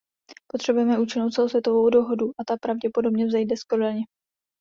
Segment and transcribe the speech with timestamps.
[0.47, 4.01] Potřebujeme účinnou celosvětovou dohodu a ta pravděpodobně vzejde z Kodaně.